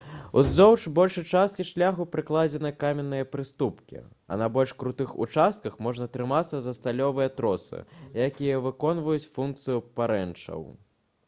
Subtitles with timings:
[0.41, 6.75] уздоўж большай часткі шляху пракладзены каменныя прыступкі а на больш крутых участках можна трымацца за
[6.79, 7.85] сталёвыя тросы
[8.27, 10.69] якія выконваюць функцыю парэнчаў